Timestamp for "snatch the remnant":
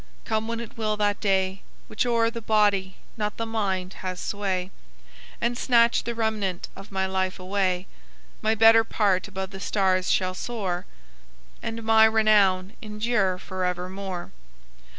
5.55-6.69